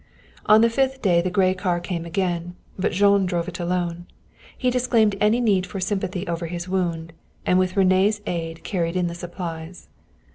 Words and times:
On 0.47 0.61
the 0.61 0.69
fifth 0.71 1.03
day 1.03 1.21
the 1.21 1.29
gray 1.29 1.53
car 1.53 1.79
came 1.79 2.05
again, 2.05 2.55
but 2.75 2.91
Jean 2.91 3.27
drove 3.27 3.47
it 3.47 3.59
alone. 3.59 4.07
He 4.57 4.71
disclaimed 4.71 5.15
any 5.21 5.39
need 5.39 5.67
for 5.67 5.79
sympathy 5.79 6.27
over 6.27 6.47
his 6.47 6.67
wound, 6.67 7.13
and 7.45 7.59
with 7.59 7.75
René's 7.75 8.19
aid 8.25 8.63
carried 8.63 8.95
in 8.95 9.05
the 9.05 9.13
supplies. 9.13 9.89